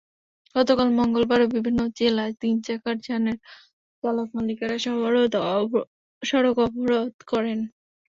গতকাল 0.55 0.87
মঙ্গলবারও 0.99 1.47
বিভিন্ন 1.55 1.79
জেলায় 1.97 2.33
তিন 2.41 2.55
চাকার 2.65 2.95
যানের 3.05 3.37
চালক-মালিকেরা 4.03 4.75
সড়ক 6.23 6.55
অবরোধ 6.65 7.13
করেন। 7.31 7.59